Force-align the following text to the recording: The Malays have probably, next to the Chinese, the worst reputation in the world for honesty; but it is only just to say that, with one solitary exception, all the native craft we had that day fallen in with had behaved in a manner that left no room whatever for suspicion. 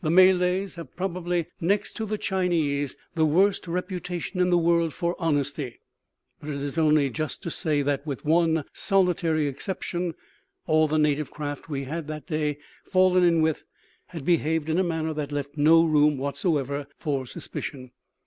The 0.00 0.10
Malays 0.10 0.76
have 0.76 0.96
probably, 0.96 1.48
next 1.60 1.96
to 1.98 2.06
the 2.06 2.16
Chinese, 2.16 2.96
the 3.14 3.26
worst 3.26 3.68
reputation 3.68 4.40
in 4.40 4.48
the 4.48 4.56
world 4.56 4.94
for 4.94 5.14
honesty; 5.18 5.80
but 6.40 6.48
it 6.48 6.62
is 6.62 6.78
only 6.78 7.10
just 7.10 7.42
to 7.42 7.50
say 7.50 7.82
that, 7.82 8.06
with 8.06 8.24
one 8.24 8.64
solitary 8.72 9.46
exception, 9.48 10.14
all 10.66 10.86
the 10.86 10.96
native 10.98 11.30
craft 11.30 11.68
we 11.68 11.84
had 11.84 12.06
that 12.08 12.26
day 12.28 12.56
fallen 12.84 13.22
in 13.22 13.42
with 13.42 13.64
had 14.06 14.24
behaved 14.24 14.70
in 14.70 14.78
a 14.78 14.82
manner 14.82 15.12
that 15.12 15.30
left 15.30 15.58
no 15.58 15.84
room 15.84 16.16
whatever 16.16 16.86
for 16.98 17.26
suspicion. 17.26 17.90